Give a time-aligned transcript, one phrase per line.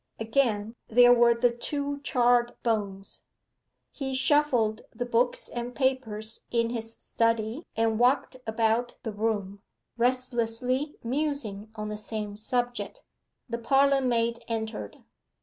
[0.19, 3.21] Again, there were the two charred bones.
[3.91, 9.61] He shuffled the books and papers in his study, and walked about the room,
[9.97, 13.03] restlessly musing on the same subject.
[13.47, 15.03] The parlour maid entered.